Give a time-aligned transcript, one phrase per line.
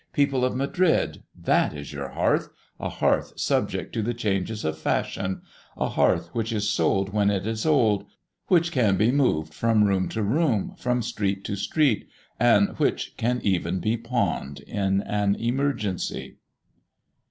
[0.13, 5.43] People of Madrid, that is your hearth, a hearth subject to the changes of fashion,
[5.77, 8.07] a hearth which is sold when it is old,
[8.47, 12.07] which can be moved from room to room, from street to street,
[12.39, 16.37] and which can even be pawned in an emergency.